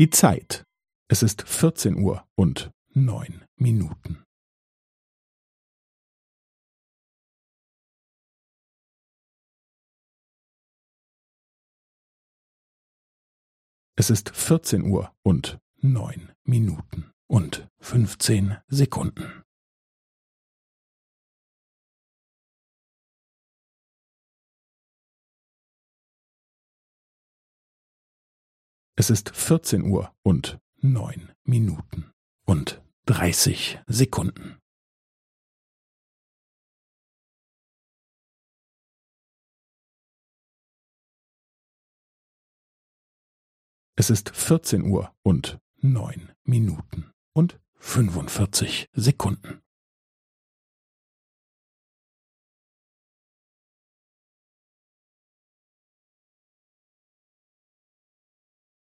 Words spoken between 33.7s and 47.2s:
Sekunden. Es ist vierzehn Uhr und neun Minuten